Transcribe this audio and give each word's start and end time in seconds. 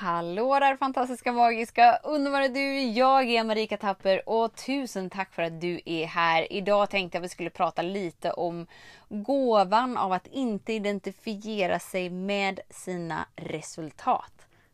Hallå 0.00 0.58
där 0.60 0.76
fantastiska, 0.76 1.32
magiska, 1.32 1.98
underbara 2.04 2.48
du! 2.48 2.80
Jag 2.82 3.30
är 3.30 3.44
Marika 3.44 3.76
Tapper 3.76 4.28
och 4.28 4.54
tusen 4.54 5.10
tack 5.10 5.32
för 5.32 5.42
att 5.42 5.60
du 5.60 5.80
är 5.84 6.06
här. 6.06 6.52
Idag 6.52 6.90
tänkte 6.90 7.16
jag 7.16 7.20
att 7.20 7.24
vi 7.24 7.28
skulle 7.28 7.50
prata 7.50 7.82
lite 7.82 8.30
om 8.30 8.66
gåvan 9.08 9.96
av 9.96 10.12
att 10.12 10.26
inte 10.26 10.72
identifiera 10.72 11.78
sig 11.78 12.10
med 12.10 12.60
sina 12.70 13.26
resultat. 13.36 14.32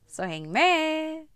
Så 0.09 0.23
häng 0.23 0.53
med! 0.53 1.27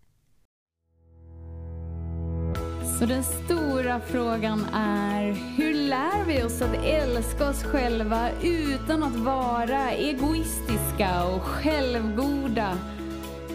Så 2.99 3.07
den 3.07 3.25
stora 3.25 4.01
frågan 4.01 4.67
är, 4.75 5.33
hur 5.57 5.75
lär 5.75 6.25
vi 6.27 6.43
oss 6.43 6.63
att 6.63 6.85
älska 6.85 7.49
oss 7.49 7.63
själva 7.65 8.31
utan 8.43 9.03
att 9.03 9.17
vara 9.17 9.91
egoistiska 9.91 11.25
och 11.25 11.43
självgoda? 11.43 12.79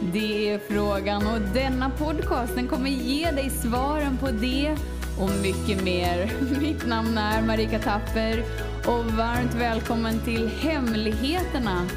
Det 0.01 0.49
är 0.49 0.59
frågan 0.59 1.27
och 1.27 1.41
denna 1.53 1.89
podcast 1.89 2.55
den 2.55 2.67
kommer 2.67 2.89
ge 2.89 3.31
dig 3.31 3.49
svaren 3.49 4.17
på 4.17 4.31
det 4.31 4.75
och 5.19 5.29
mycket 5.41 5.83
mer. 5.83 6.31
Mitt 6.61 6.87
namn 6.87 7.17
är 7.17 7.41
Marika 7.41 7.79
Tapper 7.79 8.43
och 8.85 9.05
varmt 9.05 9.53
välkommen 9.55 10.19
till 10.19 10.47
Hemligheterna 10.47 11.87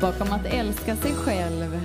bakom 0.00 0.32
att 0.32 0.46
älska 0.46 0.96
sig 0.96 1.14
själv. 1.14 1.80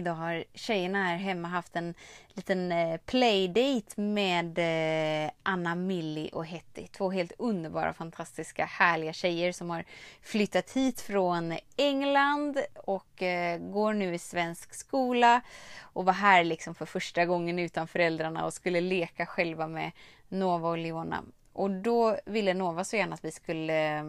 Idag 0.00 0.14
har 0.14 0.44
tjejerna 0.54 1.04
här 1.04 1.16
hemma 1.16 1.48
haft 1.48 1.76
en 1.76 1.94
liten 2.34 2.72
eh, 2.72 3.00
playdate 3.06 4.00
med 4.00 4.58
eh, 4.58 5.30
Anna, 5.42 5.74
Milli 5.74 6.30
och 6.32 6.46
Hetty. 6.46 6.86
Två 6.86 7.10
helt 7.10 7.32
underbara, 7.38 7.94
fantastiska, 7.94 8.64
härliga 8.64 9.12
tjejer 9.12 9.52
som 9.52 9.70
har 9.70 9.84
flyttat 10.22 10.70
hit 10.70 11.00
från 11.00 11.58
England 11.76 12.58
och 12.76 13.22
eh, 13.22 13.58
går 13.58 13.92
nu 13.92 14.14
i 14.14 14.18
svensk 14.18 14.74
skola 14.74 15.40
och 15.80 16.04
var 16.04 16.12
här 16.12 16.44
liksom 16.44 16.74
för 16.74 16.86
första 16.86 17.26
gången 17.26 17.58
utan 17.58 17.88
föräldrarna 17.88 18.44
och 18.44 18.54
skulle 18.54 18.80
leka 18.80 19.26
själva 19.26 19.68
med 19.68 19.90
Nova 20.28 20.68
och 20.68 20.78
Leona. 20.78 21.22
Och 21.52 21.70
då 21.70 22.18
ville 22.26 22.54
Nova 22.54 22.84
så 22.84 22.96
gärna 22.96 23.14
att 23.14 23.24
vi 23.24 23.32
skulle 23.32 24.02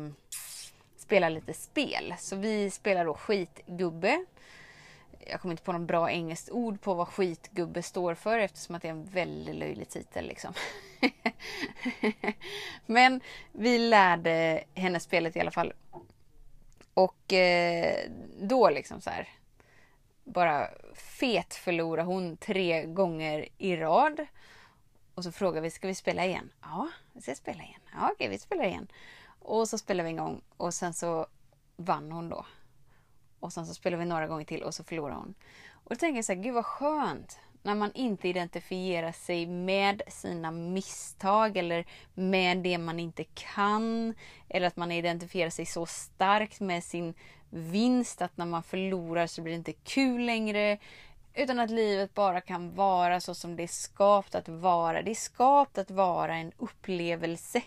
spela 0.97 1.29
lite 1.29 1.53
spel. 1.53 2.13
Så 2.19 2.35
vi 2.35 2.69
spelar 2.69 3.05
då 3.05 3.13
skitgubbe 3.13 4.25
jag 5.27 5.41
kommer 5.41 5.53
inte 5.53 5.63
på 5.63 5.71
något 5.71 5.87
bra 5.87 6.11
engelskt 6.11 6.49
ord 6.49 6.81
på 6.81 6.93
vad 6.93 7.07
skitgubbe 7.07 7.83
står 7.83 8.15
för 8.15 8.39
eftersom 8.39 8.75
att 8.75 8.81
det 8.81 8.87
är 8.87 8.91
en 8.91 9.05
väldigt 9.05 9.55
löjlig 9.55 9.89
titel. 9.89 10.25
Liksom. 10.25 10.53
Men 12.85 13.21
vi 13.51 13.77
lärde 13.77 14.63
henne 14.73 14.99
spelet 14.99 15.35
i 15.35 15.39
alla 15.39 15.51
fall. 15.51 15.73
Och 16.93 17.33
eh, 17.33 18.09
då 18.41 18.69
liksom 18.69 19.01
så 19.01 19.09
här. 19.09 19.29
Bara 20.23 20.69
fet 20.93 21.53
förlorade 21.53 22.07
hon 22.07 22.37
tre 22.37 22.85
gånger 22.85 23.47
i 23.57 23.75
rad. 23.75 24.25
Och 25.15 25.23
så 25.23 25.31
frågade 25.31 25.61
vi, 25.61 25.71
ska 25.71 25.87
vi 25.87 25.95
spela 25.95 26.25
igen? 26.25 26.51
Ja, 26.61 26.89
vi 27.13 27.21
ska 27.21 27.35
spela 27.35 27.63
igen. 27.63 27.81
Ja, 27.93 28.09
okej, 28.13 28.29
vi 28.29 28.39
spelar 28.39 28.63
igen. 28.63 28.87
Och 29.39 29.69
så 29.69 29.77
spelade 29.77 30.03
vi 30.03 30.09
en 30.09 30.17
gång 30.17 30.41
och 30.57 30.73
sen 30.73 30.93
så 30.93 31.27
vann 31.75 32.11
hon 32.11 32.29
då. 32.29 32.45
Och 33.41 33.53
sen 33.53 33.65
så 33.65 33.73
spelar 33.73 33.97
vi 33.97 34.05
några 34.05 34.27
gånger 34.27 34.45
till 34.45 34.63
och 34.63 34.75
så 34.75 34.83
förlorar 34.83 35.15
hon. 35.15 35.33
Och 35.71 35.89
då 35.89 35.95
tänker 35.95 36.17
jag 36.17 36.25
så 36.25 36.33
här, 36.33 36.41
gud 36.41 36.53
vad 36.53 36.65
skönt 36.65 37.39
när 37.63 37.75
man 37.75 37.91
inte 37.93 38.27
identifierar 38.27 39.11
sig 39.11 39.45
med 39.45 40.01
sina 40.07 40.51
misstag 40.51 41.57
eller 41.57 41.85
med 42.13 42.57
det 42.57 42.77
man 42.77 42.99
inte 42.99 43.23
kan. 43.23 44.13
Eller 44.49 44.67
att 44.67 44.77
man 44.77 44.91
identifierar 44.91 45.49
sig 45.49 45.65
så 45.65 45.85
starkt 45.85 46.59
med 46.59 46.83
sin 46.83 47.13
vinst 47.49 48.21
att 48.21 48.37
när 48.37 48.45
man 48.45 48.63
förlorar 48.63 49.27
så 49.27 49.41
blir 49.41 49.53
det 49.53 49.57
inte 49.57 49.73
kul 49.73 50.25
längre. 50.25 50.77
Utan 51.33 51.59
att 51.59 51.69
livet 51.69 52.13
bara 52.13 52.41
kan 52.41 52.75
vara 52.75 53.19
så 53.19 53.35
som 53.35 53.55
det 53.55 53.63
är 53.63 53.67
skapat 53.67 54.35
att 54.35 54.49
vara. 54.49 55.01
Det 55.01 55.11
är 55.11 55.15
skapat 55.15 55.77
att 55.77 55.91
vara 55.91 56.35
en 56.35 56.51
upplevelse. 56.57 57.61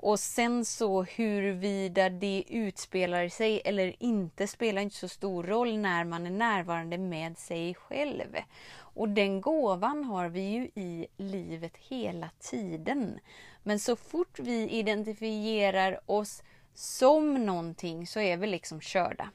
Och 0.00 0.20
sen 0.20 0.64
så 0.64 1.02
huruvida 1.02 2.10
det 2.10 2.44
utspelar 2.48 3.28
sig 3.28 3.62
eller 3.64 4.02
inte 4.02 4.46
spelar 4.46 4.82
inte 4.82 4.96
så 4.96 5.08
stor 5.08 5.42
roll 5.42 5.78
när 5.78 6.04
man 6.04 6.26
är 6.26 6.30
närvarande 6.30 6.98
med 6.98 7.38
sig 7.38 7.74
själv. 7.74 8.36
Och 8.78 9.08
den 9.08 9.40
gåvan 9.40 10.04
har 10.04 10.28
vi 10.28 10.40
ju 10.40 10.62
i 10.62 11.06
livet 11.16 11.76
hela 11.76 12.30
tiden. 12.40 13.20
Men 13.62 13.78
så 13.78 13.96
fort 13.96 14.38
vi 14.38 14.68
identifierar 14.70 16.00
oss 16.06 16.42
som 16.74 17.46
någonting 17.46 18.06
så 18.06 18.20
är 18.20 18.36
vi 18.36 18.46
liksom 18.46 18.80
körda. 18.80 19.30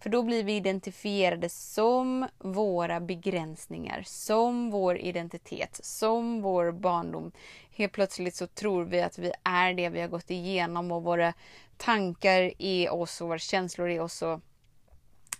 För 0.00 0.10
då 0.10 0.22
blir 0.22 0.44
vi 0.44 0.56
identifierade 0.56 1.48
som 1.48 2.28
våra 2.38 3.00
begränsningar, 3.00 4.02
som 4.06 4.70
vår 4.70 4.98
identitet, 4.98 5.80
som 5.82 6.42
vår 6.42 6.72
barndom. 6.72 7.32
Helt 7.70 7.92
plötsligt 7.92 8.34
så 8.34 8.46
tror 8.46 8.84
vi 8.84 9.02
att 9.02 9.18
vi 9.18 9.32
är 9.42 9.74
det 9.74 9.88
vi 9.88 10.00
har 10.00 10.08
gått 10.08 10.30
igenom 10.30 10.92
och 10.92 11.02
våra 11.02 11.34
tankar 11.76 12.52
är 12.58 12.92
oss 12.92 13.20
och 13.20 13.28
våra 13.28 13.38
känslor 13.38 13.90
är 13.90 14.00
oss 14.00 14.22
och 14.22 14.40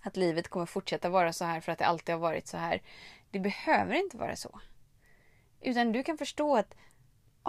att 0.01 0.17
livet 0.17 0.47
kommer 0.47 0.65
fortsätta 0.65 1.09
vara 1.09 1.33
så 1.33 1.45
här 1.45 1.61
för 1.61 1.71
att 1.71 1.79
det 1.79 1.85
alltid 1.85 2.15
har 2.15 2.19
varit 2.19 2.47
så 2.47 2.57
här. 2.57 2.81
Det 3.31 3.39
behöver 3.39 3.95
inte 3.95 4.17
vara 4.17 4.35
så. 4.35 4.59
Utan 5.61 5.91
du 5.91 6.03
kan 6.03 6.17
förstå 6.17 6.55
att 6.55 6.75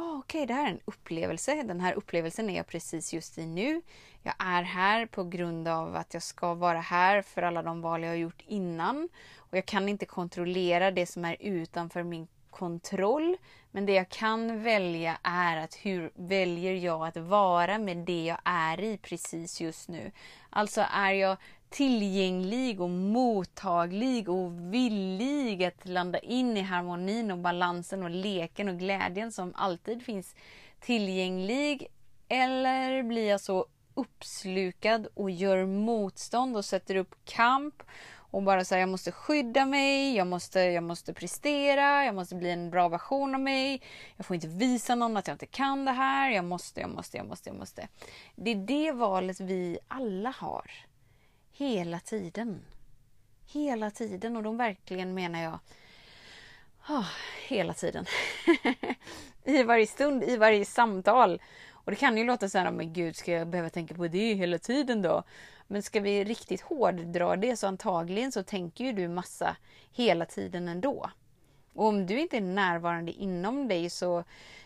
oh, 0.01 0.19
okej, 0.19 0.43
okay, 0.43 0.47
det 0.47 0.55
här 0.55 0.67
är 0.67 0.71
en 0.71 0.81
upplevelse. 0.85 1.63
Den 1.63 1.81
här 1.81 1.93
upplevelsen 1.93 2.51
är 2.51 2.57
jag 2.57 2.67
precis 2.67 3.13
just 3.13 3.39
i 3.39 3.47
nu. 3.47 3.83
Jag 4.23 4.35
är 4.39 4.63
här 4.63 5.07
på 5.07 5.25
grund 5.25 5.69
av 5.69 5.97
att 5.97 6.15
jag 6.15 6.23
ska 6.23 6.55
vara 6.55 6.81
här 6.81 7.23
för 7.23 7.43
alla 7.43 7.63
de 7.63 7.81
val 7.81 8.03
jag 8.03 8.11
har 8.11 8.17
gjort 8.17 8.43
innan. 8.47 9.09
Och 9.37 9.57
Jag 9.57 9.67
kan 9.67 9.89
inte 9.89 10.07
kontrollera 10.07 10.91
det 10.91 11.07
som 11.07 11.25
är 11.25 11.37
utanför 11.41 12.03
min 12.03 12.29
kontroll. 12.51 13.37
Men 13.71 13.87
det 13.87 13.93
jag 13.93 14.09
kan 14.09 14.63
välja 14.63 15.19
är 15.23 15.57
att 15.57 15.75
hur 15.75 16.13
väljer 16.15 16.75
jag 16.75 17.07
att 17.07 17.17
vara 17.17 17.79
med 17.79 17.97
det 17.97 18.25
jag 18.25 18.39
är 18.45 18.81
i 18.81 18.99
precis 18.99 19.61
just 19.61 19.89
nu. 19.89 20.13
Alltså 20.51 20.85
är 20.93 21.13
jag 21.13 21.37
tillgänglig 21.71 22.81
och 22.81 22.91
mottaglig 22.91 24.29
och 24.29 24.75
villig 24.75 25.65
att 25.65 25.89
landa 25.89 26.19
in 26.19 26.57
i 26.57 26.61
harmonin 26.61 27.31
och 27.31 27.39
balansen 27.39 28.03
och 28.03 28.11
leken 28.11 28.69
och 28.69 28.79
glädjen 28.79 29.33
som 29.33 29.53
alltid 29.57 30.03
finns 30.03 30.35
tillgänglig? 30.81 31.87
Eller 32.29 33.03
blir 33.03 33.29
jag 33.29 33.41
så 33.41 33.67
uppslukad 33.95 35.07
och 35.15 35.31
gör 35.31 35.67
motstånd 35.67 36.57
och 36.57 36.65
sätter 36.65 36.97
upp 36.97 37.15
kamp 37.25 37.83
och 38.31 38.43
bara 38.43 38.65
säger 38.65 38.81
jag 38.81 38.89
måste 38.89 39.13
skydda 39.13 39.67
mig, 39.67 40.17
jag 40.17 40.27
måste, 40.27 40.61
jag 40.61 40.85
måste 40.85 41.15
prestera, 41.15 42.05
jag 42.05 42.15
måste 42.15 42.35
bli 42.35 42.51
en 42.51 42.71
bra 42.71 42.89
version 42.89 43.35
av 43.35 43.41
mig. 43.41 43.83
Jag 44.17 44.27
får 44.27 44.35
inte 44.35 44.49
visa 44.49 44.95
någon 44.95 45.17
att 45.17 45.27
jag 45.27 45.35
inte 45.35 45.47
kan 45.47 45.85
det 45.85 45.93
här. 45.93 46.31
Jag 46.31 46.45
måste, 46.45 46.81
jag 46.81 46.91
måste, 46.91 47.17
jag 47.17 47.27
måste, 47.27 47.49
jag 47.49 47.59
måste. 47.59 47.89
Det 48.35 48.51
är 48.51 48.57
det 48.57 48.93
valet 48.93 49.41
vi 49.41 49.79
alla 49.89 50.31
har. 50.31 50.71
Hela 51.61 52.01
tiden. 52.01 52.61
Hela 53.47 53.91
tiden 53.91 54.37
och 54.37 54.43
då 54.43 54.53
verkligen 54.53 55.15
menar 55.15 55.43
jag 55.43 55.59
oh, 56.89 57.09
hela 57.49 57.75
tiden. 57.75 58.07
I 59.45 59.63
varje 59.63 59.87
stund, 59.87 60.25
i 60.25 60.37
varje 60.37 60.65
samtal. 60.65 61.43
Och 61.71 61.91
det 61.91 61.97
kan 61.97 62.17
ju 62.17 62.25
låta 62.25 62.49
så 62.49 62.59
här, 62.59 62.71
men 62.71 62.93
gud, 62.93 63.17
ska 63.17 63.33
jag 63.33 63.49
behöva 63.49 63.71
tänka 63.71 63.95
på 63.95 64.09
det 64.09 64.35
hela 64.35 64.59
tiden 64.59 65.03
då? 65.03 65.23
Men 65.67 65.83
ska 65.83 66.01
vi 66.01 66.25
riktigt 66.25 66.61
hårddra 66.61 67.37
det 67.37 67.57
så 67.57 67.67
antagligen 67.67 68.33
så 68.33 68.43
tänker 68.43 68.85
ju 68.85 68.93
du 68.93 69.09
massa 69.09 69.57
hela 69.93 70.27
tiden 70.27 70.69
ändå. 70.69 71.11
Och 71.75 71.87
om 71.87 72.07
du 72.07 72.21
inte 72.21 72.37
är 72.37 72.41
närvarande 72.41 73.13
inom 73.13 73.69
dig 73.69 73.91
så 73.91 74.25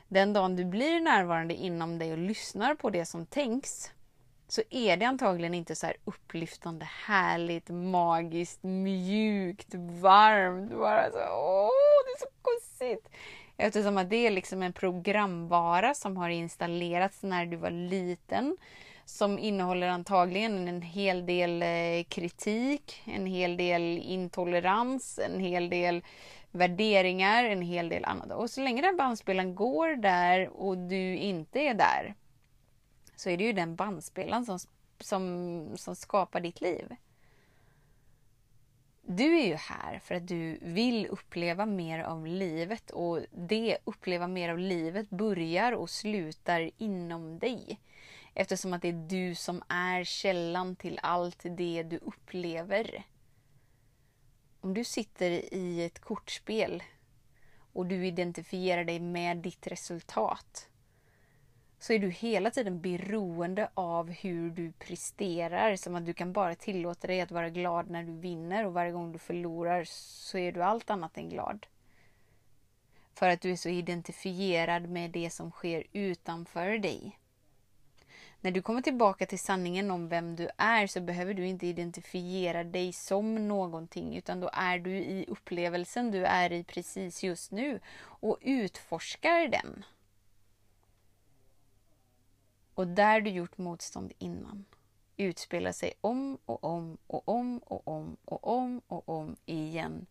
den 0.09 0.33
dagen 0.33 0.57
du 0.57 0.65
blir 0.65 1.01
närvarande 1.01 1.55
inom 1.55 1.99
dig 1.99 2.13
och 2.13 2.19
lyssnar 2.19 2.75
på 2.75 2.91
det 2.91 3.07
som 3.07 3.27
tänks 3.27 3.91
så 4.55 4.63
är 4.71 4.97
det 4.97 5.05
antagligen 5.05 5.55
inte 5.55 5.75
så 5.75 5.87
här 5.87 5.97
upplyftande, 6.05 6.89
härligt, 7.07 7.69
magiskt, 7.69 8.63
mjukt, 8.63 9.75
varmt. 9.75 10.71
Bara 10.71 11.11
så, 11.11 11.19
åh, 11.19 11.71
det 12.05 12.11
är 12.13 12.19
så 12.19 12.27
gosigt. 12.43 13.09
Eftersom 13.57 13.99
att 13.99 14.11
det 14.11 14.27
är 14.27 14.31
liksom 14.31 14.63
en 14.63 14.73
programvara 14.73 15.95
som 15.95 16.17
har 16.17 16.29
installerats 16.29 17.23
när 17.23 17.47
du 17.47 17.57
var 17.57 17.71
liten. 17.71 18.57
Som 19.05 19.39
innehåller 19.39 19.89
antagligen 19.89 20.69
en 20.69 20.83
hel 20.83 21.27
del 21.27 21.63
eh, 21.63 22.05
kritik, 22.09 23.03
en 23.05 23.27
hel 23.27 23.57
del 23.57 23.99
intolerans, 23.99 25.19
en 25.19 25.41
hel 25.41 25.71
del 25.71 26.05
värderingar, 26.51 27.45
en 27.45 27.63
hel 27.63 27.89
del 27.89 28.05
annat. 28.05 28.33
Och 28.33 28.51
så 28.51 28.61
länge 28.61 28.83
den 28.83 28.97
bandspelaren 28.97 29.55
går 29.55 29.89
där 29.97 30.49
och 30.49 30.79
du 30.79 31.17
inte 31.17 31.61
är 31.61 31.75
där 31.75 32.15
så 33.17 33.31
är 33.31 33.37
det 33.37 33.45
ju 33.45 33.53
den 33.53 33.77
bandspelaren 33.77 34.45
som, 34.45 34.59
som, 35.01 35.69
som 35.77 35.97
skapar 35.97 36.41
ditt 36.41 36.61
liv. 36.61 36.97
Du 39.07 39.39
är 39.39 39.47
ju 39.47 39.55
här 39.55 39.99
för 39.99 40.15
att 40.15 40.29
du 40.29 40.59
vill 40.63 41.07
uppleva 41.07 41.67
mer 41.67 41.99
av 41.99 42.27
livet 42.27 42.91
och 42.91 43.21
det 43.31 43.79
uppleva 43.85 44.27
mer 44.27 44.49
av 44.49 44.59
livet 44.59 45.11
börjar 45.11 45.73
och 45.73 45.91
slutar 45.91 46.71
inom 46.79 47.39
dig. 47.39 47.81
Eftersom 48.35 48.73
att 48.73 48.83
det 48.83 48.89
är 48.89 49.09
du 49.09 49.35
som 49.35 49.63
är 49.69 50.05
källan 50.05 50.77
till 50.77 51.01
allt 51.03 51.41
det 51.43 51.83
du 51.83 51.99
upplever. 51.99 53.05
Om 54.61 54.75
du 54.75 54.85
sitter 54.85 55.55
i 55.55 55.85
ett 55.85 55.99
kortspel 55.99 56.83
och 57.73 57.87
du 57.87 58.07
identifierar 58.07 58.85
dig 58.85 59.01
med 59.01 59.37
ditt 59.37 59.67
resultat 59.67 60.69
så 61.85 61.93
är 61.93 61.99
du 61.99 62.11
hela 62.11 62.51
tiden 62.51 62.81
beroende 62.81 63.69
av 63.75 64.11
hur 64.11 64.51
du 64.51 64.73
presterar. 64.73 65.77
Som 65.77 65.95
att 65.95 66.07
du 66.07 66.15
kan 66.15 66.33
bara 66.33 66.55
tillåta 66.55 67.07
dig 67.07 67.21
att 67.21 67.31
vara 67.31 67.51
glad 67.51 67.91
när 67.91 68.03
du 68.03 68.13
vinner 68.13 68.67
och 68.67 68.73
varje 68.73 68.93
gång 68.93 69.13
du 69.13 69.19
förlorar 69.19 69.85
så 69.87 70.39
är 70.39 70.53
du 70.53 70.63
allt 70.63 70.91
annat 70.91 71.19
än 71.19 71.29
glad. 71.29 71.67
För 73.15 73.29
att 73.29 73.41
du 73.41 73.51
är 73.51 73.57
så 73.57 73.69
identifierad 73.69 74.89
med 74.89 75.11
det 75.11 75.31
som 75.31 75.51
sker 75.51 75.85
utanför 75.93 76.79
dig. 76.79 77.19
När 78.41 78.51
du 78.51 78.63
kommer 78.63 78.83
tillbaka 78.83 79.27
till 79.27 79.39
sanningen 79.39 79.91
om 79.91 80.09
vem 80.09 80.37
du 80.37 80.49
är 80.57 80.87
så 80.87 81.01
behöver 81.01 81.35
du 81.35 81.47
inte 81.47 81.67
identifiera 81.67 82.65
dig 82.65 82.93
som 82.93 83.49
någonting 83.49 84.17
utan 84.17 84.41
då 84.41 84.51
är 84.53 84.79
du 84.79 84.97
i 84.97 85.25
upplevelsen 85.29 86.11
du 86.11 86.25
är 86.25 86.53
i 86.53 86.65
precis 86.65 87.23
just 87.23 87.51
nu 87.51 87.81
och 88.03 88.39
utforskar 88.41 89.49
den. 89.49 89.85
Och 92.75 92.87
där 92.87 93.21
du 93.21 93.31
gjort 93.31 93.59
motstånd 93.59 94.13
innan 94.19 94.65
utspelar 95.17 95.73
sig 95.73 95.93
om 96.01 96.39
och 96.45 96.65
om 96.65 96.99
och 97.07 97.29
om 97.29 97.59
och 97.59 97.89
om 97.89 98.17
och 98.25 98.47
om 98.47 98.81
och 98.87 99.09
om 99.09 99.37
igen 99.47 100.07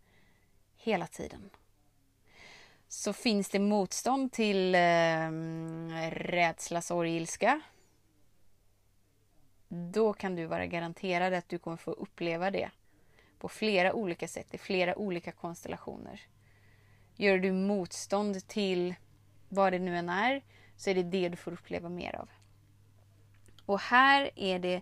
hela 0.76 1.08
tiden. 1.08 1.50
Så 2.88 3.14
finns 3.14 3.50
det 3.50 3.60
motstånd 3.60 4.32
till 4.32 4.76
eh, 4.76 5.32
rädsla, 6.12 6.82
sorg, 6.82 7.16
ilska 7.16 7.62
då 9.74 10.14
kan 10.14 10.36
du 10.36 10.46
vara 10.46 10.66
garanterad 10.66 11.34
att 11.34 11.50
du 11.50 11.60
kommer 11.60 11.78
få 11.78 11.92
uppleva 11.92 12.52
det 12.52 12.70
på 13.40 13.50
flera 13.50 13.94
olika 13.94 14.28
sätt, 14.28 14.54
i 14.54 14.58
flera 14.58 14.96
olika 14.96 15.32
konstellationer. 15.32 16.22
Gör 17.16 17.38
du 17.38 17.52
motstånd 17.52 18.48
till 18.48 18.96
vad 19.50 19.74
det 19.74 19.80
nu 19.80 19.98
än 19.98 20.10
är, 20.10 20.44
så 20.78 20.90
är 20.90 20.96
det 20.96 21.04
det 21.04 21.30
du 21.30 21.38
får 21.38 21.52
uppleva 21.52 21.90
mer 21.90 22.16
av. 22.16 22.30
Och 23.66 23.80
här 23.80 24.30
är 24.36 24.60
det 24.60 24.82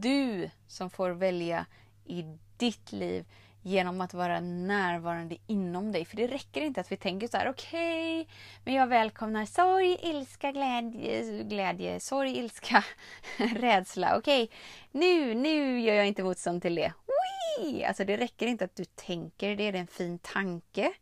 du 0.00 0.50
som 0.66 0.90
får 0.90 1.10
välja 1.10 1.66
i 2.04 2.24
ditt 2.56 2.92
liv 2.92 3.24
genom 3.66 4.00
att 4.00 4.14
vara 4.14 4.40
närvarande 4.40 5.36
inom 5.46 5.92
dig. 5.92 6.04
För 6.04 6.16
det 6.16 6.26
räcker 6.26 6.60
inte 6.60 6.80
att 6.80 6.92
vi 6.92 6.96
tänker 6.96 7.28
så 7.28 7.36
här, 7.36 7.48
okej, 7.48 8.20
okay, 8.20 8.34
men 8.64 8.74
jag 8.74 8.86
välkomnar 8.86 9.46
sorg, 9.46 9.98
ilska, 10.02 10.52
glädje, 10.52 11.42
glädje 11.42 12.00
sorg, 12.00 12.38
ilska, 12.38 12.84
rädsla. 13.36 14.18
Okej, 14.18 14.44
okay, 14.44 14.56
nu, 14.90 15.34
nu 15.34 15.80
gör 15.80 15.94
jag 15.94 16.06
inte 16.06 16.22
motstånd 16.22 16.62
till 16.62 16.74
det. 16.74 16.92
Wee! 17.06 17.84
Alltså 17.84 18.04
det 18.04 18.16
räcker 18.16 18.46
inte 18.46 18.64
att 18.64 18.76
du 18.76 18.84
tänker 18.84 19.56
det, 19.56 19.64
är 19.64 19.72
en 19.72 19.86
fin 19.86 20.18
tanke. 20.18 20.92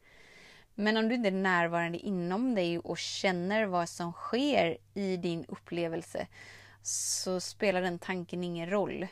Men 0.75 0.97
om 0.97 1.09
du 1.09 1.15
inte 1.15 1.29
är 1.29 1.33
närvarande 1.33 1.99
inom 1.99 2.55
dig 2.55 2.79
och 2.79 2.99
känner 2.99 3.67
vad 3.67 3.89
som 3.89 4.13
sker 4.13 4.79
i 4.95 5.17
din 5.17 5.45
upplevelse 5.49 6.27
så 6.87 7.41
spelar 7.41 7.83
den 7.83 7.99
tanken 7.99 8.45
ingen 8.45 8.71
roll. 8.71 9.07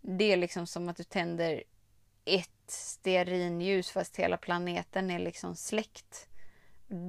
Det 0.00 0.32
är 0.32 0.36
liksom 0.36 0.66
som 0.66 0.88
att 0.88 0.96
du 0.96 1.04
tänder 1.04 1.62
ett 2.24 2.50
stearinljus 2.66 3.90
fast 3.90 4.16
hela 4.16 4.36
planeten 4.36 5.10
är 5.10 5.18
liksom 5.18 5.56
släckt. 5.56 6.28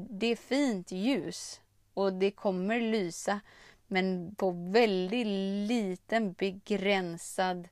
Det 0.09 0.27
är 0.27 0.35
fint 0.35 0.91
ljus 0.91 1.61
och 1.93 2.13
det 2.13 2.31
kommer 2.31 2.81
lysa 2.81 3.39
men 3.87 4.35
på 4.35 4.51
väldigt 4.51 5.27
liten 5.67 6.33
begränsad 6.33 7.67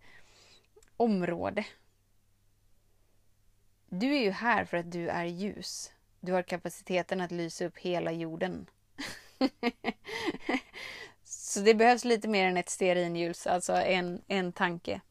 område. 0.98 1.66
Du 3.90 4.16
är 4.16 4.22
ju 4.22 4.32
här 4.32 4.66
för 4.66 4.78
att 4.78 4.92
du 4.92 5.10
är 5.10 5.26
ljus. 5.26 5.92
Du 6.20 6.32
har 6.32 6.44
kapaciteten 6.44 7.22
att 7.22 7.32
lysa 7.32 7.66
upp 7.66 7.78
hela 7.78 8.12
jorden. 8.12 8.70
Så 11.54 11.60
det 11.60 11.76
behövs 11.76 12.06
lite 12.06 12.28
mer 12.28 12.48
än 12.48 12.58
ett 12.58 12.70
stearinljus, 12.70 13.48
alltså 13.48 13.74
en, 13.74 14.22
en 14.28 14.54
tanke 14.54 15.02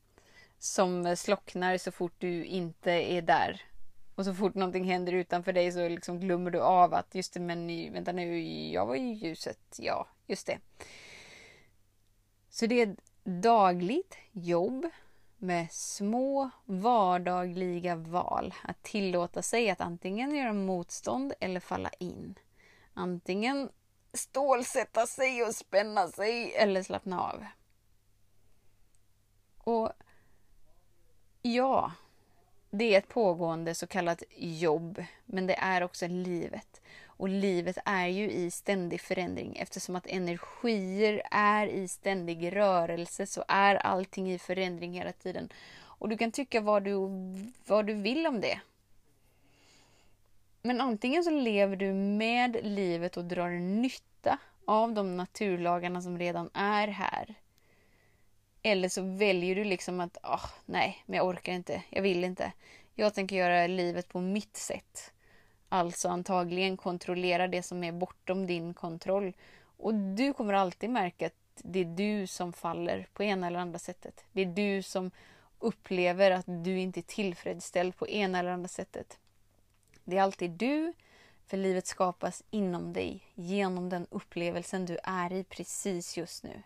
som 0.59 1.17
slocknar 1.17 1.79
så 1.79 1.93
fort 1.93 2.15
du 2.19 2.44
inte 2.44 2.91
är 2.91 3.23
där. 3.23 3.62
Och 4.15 4.25
så 4.25 4.35
fort 4.35 4.55
någonting 4.55 4.85
händer 4.85 5.12
utanför 5.12 5.53
dig 5.53 5.73
så 5.73 5.89
liksom 5.89 6.21
glömmer 6.21 6.50
du 6.50 6.61
av 6.61 6.94
att 6.94 7.15
just 7.15 7.35
det, 7.35 7.41
men 7.41 7.93
vänta 7.93 8.12
nu, 8.12 8.41
jag 8.71 8.87
var 8.87 8.94
ju 8.94 9.15
ljuset. 9.15 9.79
Ja, 9.79 10.09
just 10.27 10.47
det. 10.47 10.59
Så 12.50 12.67
det 12.67 12.81
är 12.81 12.87
ett 12.87 12.99
dagligt 13.25 14.17
jobb 14.33 14.87
med 15.38 15.73
små 15.73 16.50
vardagliga 16.65 17.97
val. 17.97 18.55
Att 18.65 18.83
tillåta 18.83 19.43
sig 19.43 19.71
att 19.71 19.81
antingen 19.81 20.35
göra 20.35 20.53
motstånd 20.53 21.33
eller 21.41 21.61
falla 21.61 21.91
in. 21.99 22.35
Antingen 22.95 23.69
stålsätta 24.14 25.06
sig 25.06 25.43
och 25.43 25.55
spänna 25.55 26.09
sig 26.09 26.55
eller 26.55 26.82
slappna 26.82 27.23
av. 27.23 27.44
Och 29.59 29.93
Ja, 31.44 31.93
det 32.70 32.94
är 32.94 32.99
ett 32.99 33.09
pågående 33.09 33.75
så 33.75 33.87
kallat 33.87 34.23
jobb, 34.37 35.05
men 35.26 35.47
det 35.47 35.55
är 35.55 35.82
också 35.82 36.06
livet. 36.06 36.81
Och 37.06 37.29
livet 37.29 37.79
är 37.85 38.06
ju 38.06 38.31
i 38.31 38.50
ständig 38.50 39.00
förändring 39.00 39.56
eftersom 39.56 39.97
att 39.97 40.06
energier 40.06 41.23
är 41.31 41.67
i 41.67 41.88
ständig 41.88 42.56
rörelse 42.56 43.26
så 43.26 43.44
är 43.49 43.75
allting 43.75 44.32
i 44.32 44.38
förändring 44.38 44.93
hela 44.93 45.12
tiden. 45.12 45.53
Och 45.81 46.09
du 46.09 46.19
kan 46.19 46.32
tycka 46.32 46.61
vad 46.61 46.85
du, 46.85 46.94
vad 47.67 47.87
du 47.87 47.94
vill 47.94 48.26
om 48.26 48.41
det. 48.41 48.61
Men 50.62 50.81
antingen 50.81 51.25
så 51.25 51.31
lever 51.31 51.76
du 51.76 51.93
med 51.93 52.56
livet 52.62 53.17
och 53.17 53.25
drar 53.25 53.50
nytta 53.50 54.38
av 54.64 54.93
de 54.93 55.17
naturlagarna 55.17 56.03
som 56.03 56.19
redan 56.19 56.50
är 56.55 56.88
här. 56.88 57.35
Eller 58.62 58.88
så 58.88 59.03
väljer 59.03 59.55
du 59.55 59.64
liksom 59.64 60.00
att, 60.00 60.17
oh, 60.23 60.47
nej, 60.64 61.03
men 61.06 61.17
jag 61.17 61.26
orkar 61.26 61.53
inte, 61.53 61.82
jag 61.91 62.03
vill 62.03 62.25
inte. 62.25 62.53
Jag 62.94 63.14
tänker 63.14 63.37
göra 63.37 63.67
livet 63.67 64.09
på 64.09 64.20
mitt 64.20 64.56
sätt. 64.56 65.12
Alltså 65.69 66.09
antagligen 66.09 66.76
kontrollera 66.76 67.49
det 67.49 67.62
som 67.62 67.85
är 67.85 67.93
bortom 67.93 68.47
din 68.47 68.75
kontroll. 68.75 69.32
Och 69.76 69.94
du 69.94 70.32
kommer 70.32 70.55
alltid 70.55 70.91
märka 70.91 71.26
att 71.26 71.32
det 71.56 71.79
är 71.79 71.85
du 71.85 72.26
som 72.26 72.53
faller 72.53 73.06
på 73.12 73.23
ena 73.23 73.47
eller 73.47 73.59
andra 73.59 73.79
sättet. 73.79 74.25
Det 74.32 74.43
är 74.43 74.47
du 74.47 74.82
som 74.82 75.11
upplever 75.59 76.31
att 76.31 76.47
du 76.47 76.79
inte 76.79 77.00
är 77.00 77.03
tillfredsställd 77.03 77.97
på 77.97 78.09
ena 78.09 78.38
eller 78.38 78.50
andra 78.50 78.69
sättet. 78.69 79.19
Det 80.04 80.18
är 80.18 80.23
alltid 80.23 80.50
du, 80.50 80.92
för 81.47 81.56
livet 81.56 81.87
skapas 81.87 82.42
inom 82.50 82.92
dig 82.92 83.32
genom 83.35 83.88
den 83.88 84.06
upplevelsen 84.11 84.87
du 84.87 84.99
är 85.04 85.32
i 85.32 85.44
precis 85.44 86.16
just 86.16 86.44
nu. 86.44 86.62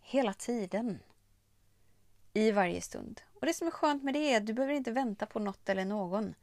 Hela 0.00 0.34
tiden. 0.34 0.98
I 2.32 2.50
varje 2.50 2.80
stund. 2.80 3.20
Och 3.40 3.46
det 3.46 3.54
som 3.54 3.66
är 3.66 3.70
skönt 3.70 4.02
med 4.02 4.14
det 4.14 4.32
är 4.32 4.36
att 4.36 4.46
du 4.46 4.52
behöver 4.52 4.74
inte 4.74 4.92
vänta 4.92 5.26
på 5.26 5.38
något 5.38 5.68
eller 5.68 5.84
någon. 5.84 6.34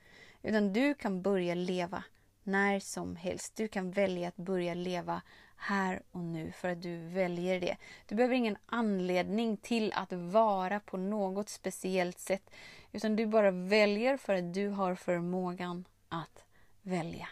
Utan 0.41 0.73
du 0.73 0.93
kan 0.93 1.21
börja 1.21 1.55
leva 1.55 2.03
när 2.43 2.79
som 2.79 3.15
helst. 3.15 3.55
Du 3.55 3.67
kan 3.67 3.91
välja 3.91 4.27
att 4.27 4.35
börja 4.35 4.73
leva 4.73 5.21
här 5.57 6.01
och 6.11 6.19
nu 6.19 6.51
för 6.51 6.69
att 6.69 6.81
du 6.81 6.97
väljer 6.97 7.59
det. 7.59 7.77
Du 8.05 8.15
behöver 8.15 8.35
ingen 8.35 8.57
anledning 8.65 9.57
till 9.57 9.93
att 9.93 10.13
vara 10.13 10.79
på 10.79 10.97
något 10.97 11.49
speciellt 11.49 12.19
sätt. 12.19 12.49
Utan 12.91 13.15
du 13.15 13.25
bara 13.25 13.51
väljer 13.51 14.17
för 14.17 14.35
att 14.35 14.53
du 14.53 14.69
har 14.69 14.95
förmågan 14.95 15.85
att 16.21 16.43
välja. 16.81 17.29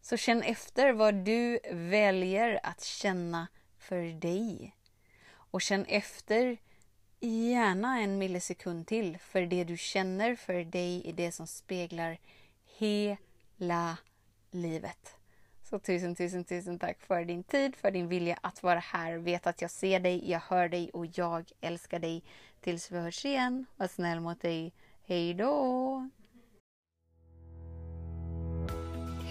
Så 0.00 0.16
känn 0.16 0.42
efter 0.42 0.92
vad 0.92 1.14
du 1.14 1.58
väljer 1.70 2.60
att 2.62 2.84
känna 2.84 3.46
för 3.78 4.20
dig. 4.20 4.76
Och 5.50 5.62
känn 5.62 5.84
efter 5.84 6.58
gärna 7.20 8.00
en 8.00 8.18
millisekund 8.18 8.86
till 8.86 9.18
för 9.18 9.42
det 9.42 9.64
du 9.64 9.76
känner 9.76 10.36
för 10.36 10.64
dig 10.64 11.08
är 11.08 11.12
det 11.12 11.32
som 11.32 11.46
speglar 11.46 12.18
hela 12.78 13.96
livet. 14.50 15.16
Så 15.62 15.78
tusen, 15.78 16.14
tusen, 16.14 16.44
tusen 16.44 16.78
tack 16.78 17.00
för 17.00 17.24
din 17.24 17.44
tid, 17.44 17.76
för 17.76 17.90
din 17.90 18.08
vilja 18.08 18.38
att 18.40 18.62
vara 18.62 18.78
här. 18.78 19.16
Vet 19.16 19.46
att 19.46 19.62
jag 19.62 19.70
ser 19.70 20.00
dig, 20.00 20.30
jag 20.30 20.40
hör 20.40 20.68
dig 20.68 20.90
och 20.90 21.06
jag 21.06 21.50
älskar 21.60 21.98
dig. 21.98 22.22
Tills 22.60 22.90
vi 22.90 22.98
hörs 22.98 23.24
igen, 23.24 23.66
var 23.76 23.88
snäll 23.88 24.20
mot 24.20 24.40
dig. 24.40 24.72
Hej 25.06 25.34
då! 25.34 26.10